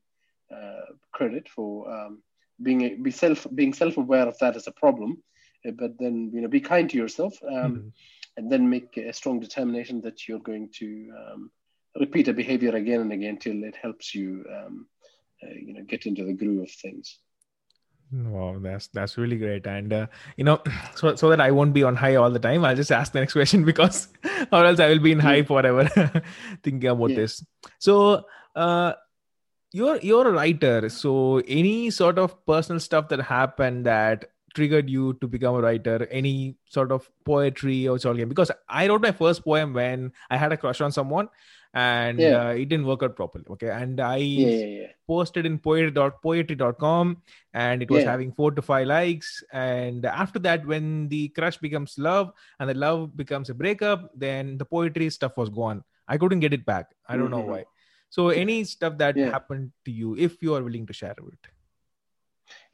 [0.54, 2.18] uh, credit for um,
[2.62, 5.16] being a, be self being self-aware of that as a problem
[5.66, 7.92] uh, but then you know be kind to yourself um, Mhm.
[8.37, 11.51] And then make a strong determination that you're going to um,
[12.01, 14.87] repeat a behavior again and again till it helps you um,
[15.42, 17.18] uh, you know get into the groove of things
[18.12, 19.66] Wow, that's that's really great.
[19.66, 20.62] And uh, you know,
[20.94, 23.20] so so that I won't be on high all the time, I'll just ask the
[23.20, 24.09] next question because
[24.53, 25.88] or else I will be in high forever
[26.62, 27.16] thinking about Yeah.
[27.16, 27.44] this.
[27.79, 28.92] So uh
[29.73, 30.88] you're you're a writer.
[30.90, 36.06] So any sort of personal stuff that happened that triggered you to become a writer,
[36.10, 38.28] any sort of poetry or something?
[38.28, 41.28] Because I wrote my first poem when I had a crush on someone
[41.74, 42.48] and Yeah.
[42.48, 43.44] uh, it didn't work out properly.
[43.50, 43.70] Okay.
[43.70, 49.42] And I yeah yeah posted in poetry.poetry.com and it was having four to five likes
[49.52, 54.56] and after that when the crush becomes love and the love becomes a breakup then
[54.58, 57.52] the poetry stuff was gone i couldn't get it back i don't know Mhm.
[57.52, 57.64] why
[58.08, 61.52] so any stuff that happened to you if you are willing to share it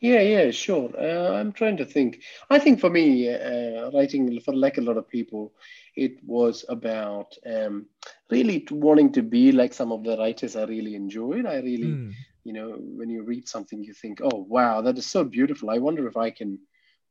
[0.01, 0.91] Yeah, yeah, sure.
[0.99, 2.23] Uh, I'm trying to think.
[2.51, 5.53] I think for me, uh, writing for like a lot of people,
[5.97, 7.87] it was about um,
[8.31, 11.47] really wanting to be like some of the writers I really enjoyed.
[11.47, 12.11] I really, Hmm.
[12.45, 15.71] you know, when you read something, you think, oh, wow, that is so beautiful.
[15.71, 16.59] I wonder if I can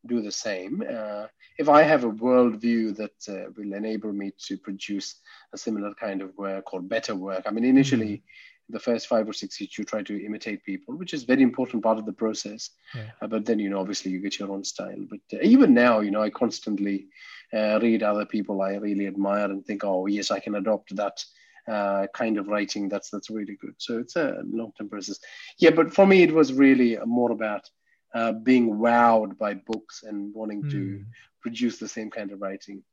[0.08, 0.84] do the same.
[0.88, 1.26] Uh,
[1.58, 5.16] if I have a worldview that uh, will enable me to produce
[5.54, 7.44] a similar kind of work or better work.
[7.46, 8.24] I mean, initially,
[8.70, 11.84] the first five or six years, you try to imitate people, which is very important
[11.84, 12.70] part of the process.
[12.96, 13.12] Yeah.
[13.22, 15.06] Uh, but then, you know, obviously you get your own style.
[15.10, 17.08] But uh, even now, you know, I constantly
[17.54, 21.24] uh, read other people I really admire and think, oh, yes, I can adopt that
[21.68, 22.90] uh, kind of writing.
[22.90, 23.76] That's that's really good.
[23.78, 25.20] So it's a long-term process.
[25.58, 27.70] Yeah, but for me, it was really more about
[28.14, 31.04] uh, being wowed by books and wanting to Hmm.
[31.42, 32.84] produce the same kind of writing.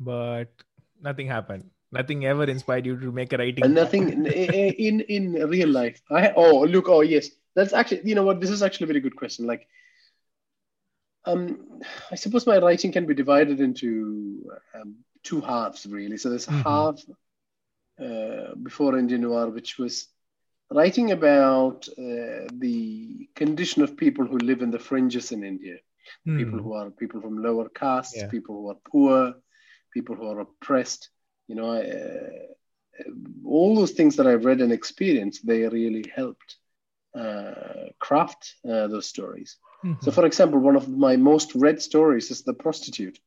[0.00, 0.50] but
[1.00, 5.68] nothing happened nothing ever inspired you to make a writing And nothing in, in real
[5.68, 6.00] life.
[6.10, 9.00] I oh look oh yes, that's actually you know what this is actually a very
[9.00, 9.46] good question.
[9.46, 9.68] Like,
[11.24, 16.16] um, I suppose my writing can be divided into um, two halves really.
[16.16, 16.62] So there's a Mhm.
[16.64, 17.00] half
[18.00, 20.08] uh, before Indian Noir, which was
[20.70, 25.76] writing about uh, the condition of people who live in the fringes in India.
[26.24, 26.36] Hmm.
[26.38, 28.28] People who are people from lower castes, Yeah.
[28.28, 29.34] people who are poor,
[29.92, 31.10] people who are oppressed.
[31.48, 33.04] You know, uh,
[33.44, 36.56] all those things that I've read and experienced, they really helped
[37.14, 39.56] uh, craft uh, those stories.
[39.84, 40.02] Mhm.
[40.02, 43.18] So, for example, one of my most read stories is The Prostitute.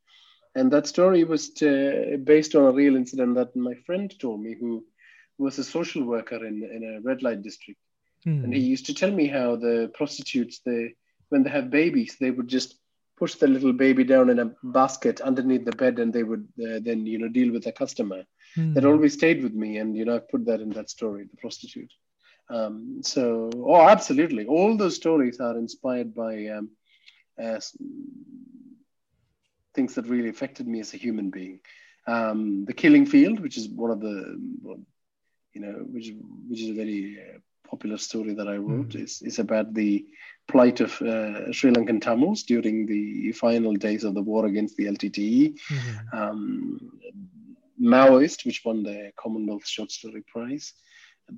[0.57, 4.55] And that story was uh based on a real incident that my friend told me,
[4.59, 4.85] who
[5.37, 7.81] was a social worker in, in a red light district.
[8.23, 8.43] Hmm.
[8.43, 10.95] And he used to tell me how the prostitutes, they,
[11.29, 12.75] when they have babies, they would just
[13.17, 16.79] push the little baby down in a basket underneath the bed and they would uh,
[16.81, 18.23] then, you know, deal with the customer
[18.55, 18.75] Hmm.
[18.75, 21.37] that always stayed with me and you know i've put that in that story the
[21.37, 21.91] prostitute
[22.49, 26.69] um, so oh absolutely all those stories are inspired by um,
[27.41, 27.59] uh,
[29.73, 31.59] things that really affected me as a human being
[32.07, 34.37] um, the killing field which is one of the
[35.53, 36.11] you know which
[36.49, 37.37] which is a very uh,
[37.69, 38.95] popular story that i wrote Mhm.
[38.95, 40.05] is, is about the
[40.47, 44.85] plight of uh, sri lankan tamils during the final days of the war against the
[44.85, 45.95] ltte Mhm.
[46.13, 46.79] um,
[47.81, 50.73] Maoist, which won the Commonwealth Short Story Prize.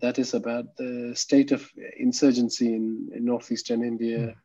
[0.02, 1.68] That is about the state of
[1.98, 4.36] insurgency in, in northeastern India,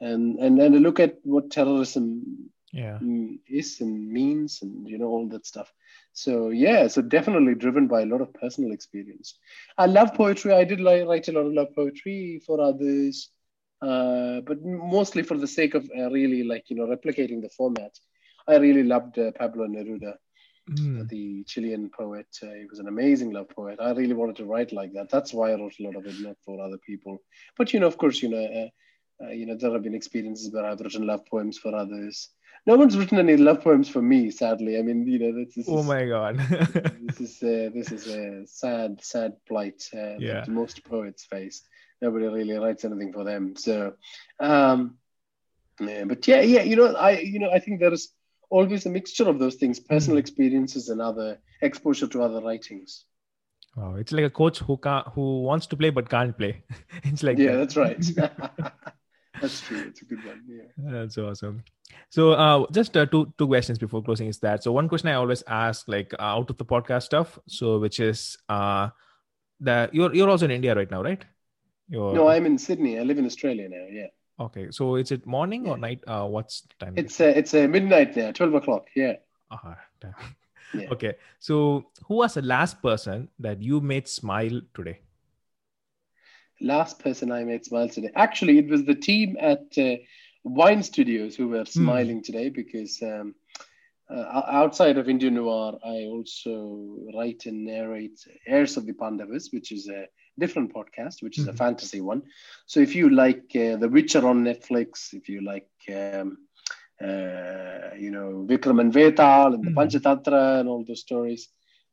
[0.00, 2.98] and, and and a look at what terrorism yeah
[3.48, 5.72] is and means, and you know all that stuff.
[6.12, 9.38] So yeah, so definitely driven by a lot of personal experience.
[9.76, 10.52] I love poetry.
[10.52, 13.30] I did like, write a lot of love poetry for others,
[13.86, 17.92] uh, but mostly for the sake of uh, really like you know replicating the format.
[18.48, 20.14] I really loved uh, Pablo Neruda
[20.68, 21.06] Hmm.
[21.10, 22.26] the Chilean poet.
[22.42, 23.78] Uh, he was an amazing love poet.
[23.80, 25.10] I really wanted to write like that.
[25.10, 27.18] That's why I wrote a lot of it, not for other people.
[27.56, 30.52] But you know, of course, you know, uh, uh, you know, there have been experiences
[30.52, 32.30] where I've written love poems for others.
[32.66, 34.78] No one's written any love poems for me, sadly.
[34.78, 36.38] I mean, you know, this, this oh is my god
[37.06, 40.44] this is uh, this is a sad, sad plight uh, Yeah.
[40.44, 41.62] that most poets face.
[42.02, 43.56] Nobody really writes anything for them.
[43.56, 43.94] So,
[44.40, 44.98] um,
[45.80, 48.12] yeah, but yeah, yeah, you know, I you know, I think there is
[48.50, 50.20] always a mixture of those things: personal Mhm.
[50.20, 53.04] experiences and other exposure to other writings.
[53.78, 56.52] wow it's like a coach who can't who wants to play but can't play
[57.08, 57.58] it's like yeah, that.
[57.58, 58.06] that's right.
[59.40, 59.82] That's true.
[59.88, 60.40] It's a good one.
[60.48, 60.68] Yeah.
[60.92, 61.62] That's awesome.
[62.08, 64.62] So, uh, just uh, two two questions before closing is that.
[64.64, 68.00] So, one question I always ask, like uh, out of the podcast stuff, so which
[68.00, 68.88] is uh,
[69.60, 71.22] that you're you're also in India right now, right?
[71.88, 72.14] You're...
[72.14, 72.98] No, I'm in Sydney.
[72.98, 73.86] I live in Australia now.
[73.90, 74.06] Yeah.
[74.38, 75.72] Okay, so is it morning yeah.
[75.72, 76.04] or night?
[76.06, 76.94] Uh, what's the time?
[76.96, 78.86] It's a, it's a midnight now, twelve o'clock.
[78.94, 79.14] Yeah.
[79.50, 80.12] Uh, yeah.
[80.90, 84.98] Okay, so who was the last person that you made smile today?
[86.60, 88.10] Last person I made smile today.
[88.14, 89.96] Actually, it was the team at uh,
[90.42, 91.82] Wine Studios who were hmm.
[91.82, 92.24] smiling mm.
[92.24, 93.34] today because um,
[94.10, 99.72] uh, outside of Indian Noir, I also write and narrate Heirs of the Pandavas, which
[99.72, 100.06] is a
[100.38, 101.54] different podcast, which is mm-hmm.
[101.54, 102.22] a fantasy one.
[102.66, 106.38] So if you like uh, The Witcher on Netflix, if you like, um,
[107.00, 109.78] uh, you know, Vikram and Vetal and the mm-hmm.
[109.78, 111.48] Panchatantra and all those stories,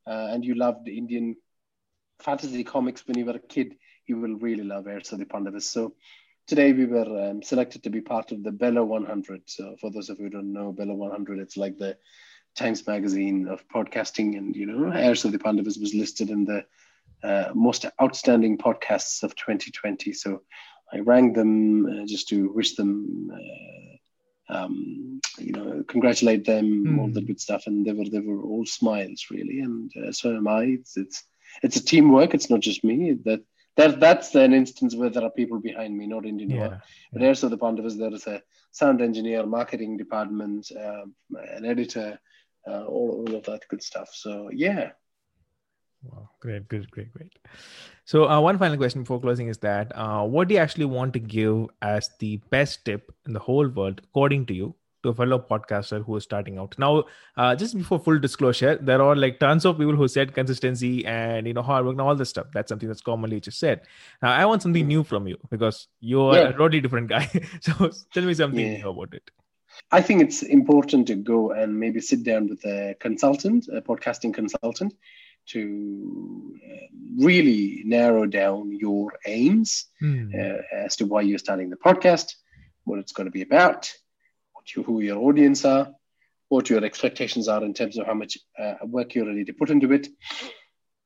[0.06, 1.36] uh, and you loved Indian
[2.20, 3.76] fantasy comics when you were a kid,
[4.06, 5.68] you will really love the Pandavas.
[5.68, 5.94] So
[6.46, 9.42] today we were um, selected to be part of the Bello 100.
[9.46, 11.96] So for those of you who don't know, Bello 100, it's like the
[12.54, 16.64] Times Magazine of podcasting, and you know, Heirs of the Pandavas was listed in the
[17.22, 20.12] uh, most outstanding podcasts of 2020.
[20.12, 20.42] So
[20.92, 26.98] I rang them uh, just to wish them, uh, um, you know, congratulate them, mm.
[27.00, 30.36] all the good stuff, and they were they were all smiles really, and uh, so
[30.36, 30.64] am I.
[30.64, 31.24] It's, it's
[31.62, 32.34] it's a teamwork.
[32.34, 33.12] It's not just me.
[33.24, 33.42] That
[33.76, 36.78] that that's an instance where there are people behind me, not Indian yeah.
[37.12, 41.04] But there's the Pandavas, there is a sound engineer, marketing department, uh,
[41.56, 42.18] an editor,
[42.68, 44.10] uh, all, all of that good stuff.
[44.12, 44.90] So yeah,
[46.04, 47.32] Wow, great, good, great, great.
[48.04, 51.12] So, uh, one final question before closing is that uh, what do you actually want
[51.14, 55.14] to give as the best tip in the whole world, according to you, to a
[55.14, 56.74] fellow podcaster who is starting out?
[56.78, 57.04] Now,
[57.38, 61.46] uh, just before full disclosure, there are like tons of people who said consistency and
[61.46, 62.48] you know hard work and all this stuff.
[62.52, 63.80] That's something that's commonly just said.
[64.20, 66.48] Now, I want something new from you because you're yeah.
[66.48, 67.30] a totally different guy.
[67.60, 68.78] so, tell me something yeah.
[68.78, 69.30] new about it.
[69.90, 74.32] I think it's important to go and maybe sit down with a consultant, a podcasting
[74.32, 74.94] consultant,
[75.46, 76.86] to uh,
[77.18, 80.32] really narrow down your aims mm.
[80.34, 82.34] uh, as to why you're starting the podcast,
[82.84, 83.90] what it's going to be about,
[84.52, 85.92] what you, who your audience are,
[86.48, 89.70] what your expectations are in terms of how much uh, work you're ready to put
[89.70, 90.08] into it,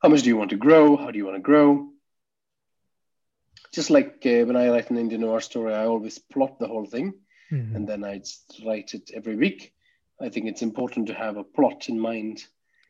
[0.03, 1.88] how much do you want to grow, how do you want to grow.
[3.72, 6.87] Just like uh, when I write an Indian Noir story, I always plot the whole
[6.87, 7.14] thing
[7.53, 7.74] mm.
[7.74, 8.22] and then I
[8.64, 9.72] write it every week.
[10.20, 12.44] I think it's important to have a plot in mind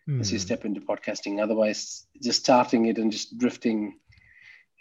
[0.09, 0.21] mm.
[0.21, 0.43] as you hmm.
[0.43, 1.43] step into podcasting.
[1.43, 3.99] Otherwise, just starting it and just drifting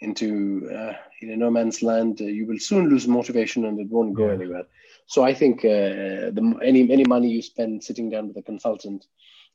[0.00, 3.88] into uh, you know no man's land, uh, you will soon lose motivation and it
[3.88, 4.34] won't go yeah.
[4.34, 4.62] anywhere.
[5.06, 9.06] So I think uh, the, any any money you spend sitting down with a consultant,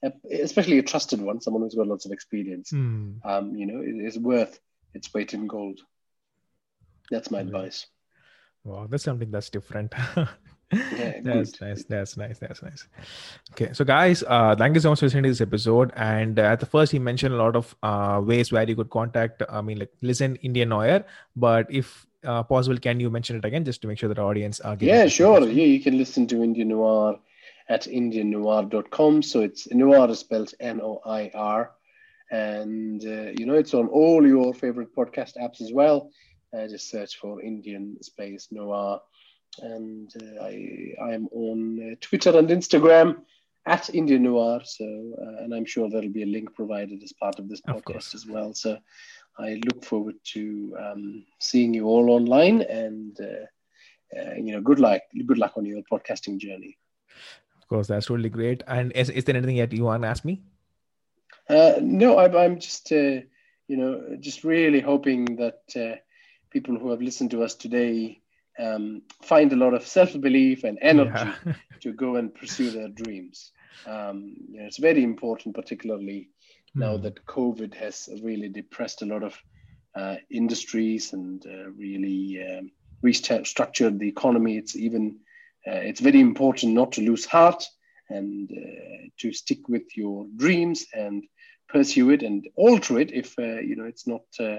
[0.03, 3.25] uh, especially a trusted one, someone who's got lots of experience, mm.
[3.25, 4.59] um, you know, is worth
[4.93, 5.79] its weight in gold.
[7.09, 7.87] That's my advice.
[8.63, 9.93] Wow, that's something that's different.
[10.73, 11.83] Yeah, that's nice.
[11.85, 12.39] That's nice.
[12.39, 12.87] That's nice.
[13.51, 15.91] Okay, so guys, uh, thank you so much for listening to this episode.
[15.95, 18.89] And uh, at the first, he mentioned a lot of uh, ways where you could
[18.89, 19.43] contact.
[19.49, 21.05] I mean, like listen Indian Noir.
[21.35, 24.29] But if uh, possible, can you mention it again just to make sure that our
[24.29, 24.95] audience are getting?
[24.95, 25.41] Yeah, sure.
[25.47, 27.19] Yeah, you can listen to Indian Noir
[27.69, 29.21] at indiannoir.com.
[29.21, 31.71] So it's Noir is spelled N-O-I-R,
[32.31, 36.09] and uh, you know it's on all your favorite podcast apps as well.
[36.53, 39.01] Uh, just search for Indian Space Noir
[39.61, 43.17] and uh, I I'm on uh, Twitter and Instagram
[43.65, 44.61] at Indian Noir.
[44.63, 48.13] So, uh, and I'm sure there'll be a link provided as part of this podcast
[48.13, 48.53] of as well.
[48.53, 48.77] So,
[49.37, 54.79] I look forward to um, seeing you all online, and uh, uh, you know, good
[54.79, 56.77] luck, good luck on your podcasting journey.
[57.61, 58.63] Of course, that's really great.
[58.67, 60.41] And is, is there anything that you want to ask me?
[61.49, 66.01] Uh, no, I, I'm just you know just really hoping that
[66.49, 68.22] people who have listened to us today
[68.59, 71.53] um, find a lot of self belief and energy yeah.
[71.81, 73.51] to go and pursue their dreams.
[73.85, 76.29] Um, you know, it's very important, particularly
[76.75, 76.81] mm.
[76.81, 77.03] now hmm.
[77.03, 79.37] that COVID has really depressed a lot of
[79.95, 82.71] uh, industries and uh, really um,
[83.03, 84.57] restructured the economy.
[84.57, 85.19] It's even
[85.67, 87.63] uh, it's very important not to lose heart
[88.09, 91.23] and uh, to stick with your dreams and
[91.69, 94.57] pursue it and alter it if uh, you know it's not uh,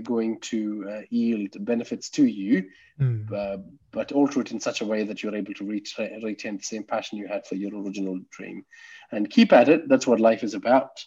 [0.00, 2.64] going to uh, yield benefits to you,
[3.00, 3.32] mm.
[3.32, 3.58] uh,
[3.90, 6.84] but alter it in such a way that you're able to retain, retain the same
[6.84, 8.64] passion you had for your original dream.
[9.10, 9.88] And keep at it.
[9.88, 11.04] That's what life is about.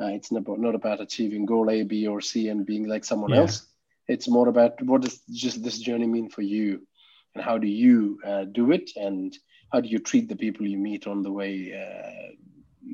[0.00, 3.04] Uh, it's not about, not about achieving goal A, B, or C and being like
[3.04, 3.38] someone yeah.
[3.38, 3.66] else.
[4.06, 6.86] It's more about what does just this journey mean for you,
[7.34, 9.36] and how do you uh, do it, and
[9.72, 12.32] how do you treat the people you meet on the way uh,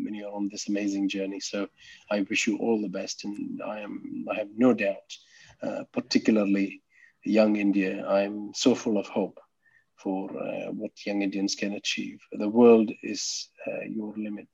[0.02, 1.40] when you're on this amazing journey.
[1.40, 1.68] So
[2.10, 5.16] I wish you all the best, and I am I have no doubt,
[5.62, 6.82] uh, particularly
[7.24, 8.06] young India.
[8.06, 9.38] I'm so full of hope
[9.96, 12.20] for uh, what young Indians can achieve.
[12.32, 14.48] The world is uh, your limit.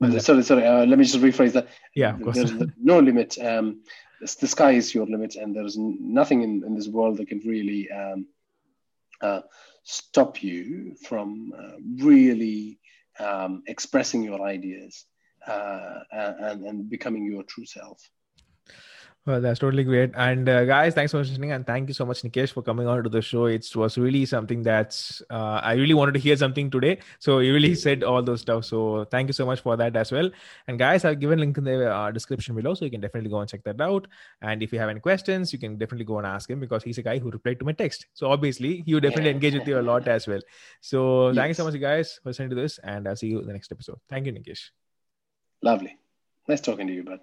[0.00, 0.66] Well, sorry, sorry.
[0.66, 1.68] Uh, let me just rephrase that.
[1.94, 2.36] Yeah, of course.
[2.36, 3.38] There's no limit.
[3.38, 3.82] Um,
[4.20, 7.90] the sky is your limit, and there's nothing in, in this world that can really
[7.90, 8.26] um,
[9.20, 9.40] uh,
[9.84, 12.78] stop you from uh, really
[13.18, 15.04] um, expressing your ideas
[15.46, 18.00] uh, and, and becoming your true self.
[19.24, 20.10] Well, that's totally great.
[20.16, 21.52] And uh, guys, thanks for listening.
[21.52, 23.44] And thank you so much, Nikesh, for coming on to the show.
[23.44, 26.98] It was really something that's, uh, I really wanted to hear something today.
[27.20, 28.64] So you really said all those stuff.
[28.64, 30.28] So thank you so much for that as well.
[30.66, 32.74] And guys, I've given link in the uh, description below.
[32.74, 34.08] So you can definitely go and check that out.
[34.40, 36.98] And if you have any questions, you can definitely go and ask him because he's
[36.98, 38.06] a guy who replied to my text.
[38.14, 39.36] So obviously, he would definitely yeah.
[39.36, 40.40] engage with you a lot as well.
[40.80, 41.36] So yes.
[41.36, 42.80] thank you so much, guys, for listening to this.
[42.82, 44.00] And I'll see you in the next episode.
[44.08, 44.70] Thank you, Nikesh.
[45.62, 45.96] Lovely.
[46.48, 47.20] Nice talking to you, bud.